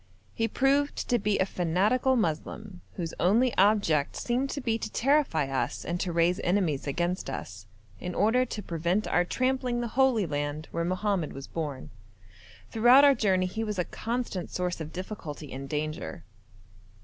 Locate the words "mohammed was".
10.83-11.45